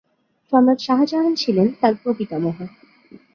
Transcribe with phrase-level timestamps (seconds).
[0.51, 2.57] সম্রাট শাহ জাহান ছিলেন তার প্রপিতামহ।